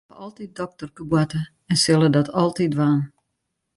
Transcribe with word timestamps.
Bern 0.09 0.17
hawwe 0.19 0.23
altyd 0.29 0.53
dokterkeboarte 0.59 1.41
en 1.69 1.77
sille 1.83 2.07
dat 2.17 2.33
altyd 2.45 2.71
dwaan. 2.79 3.01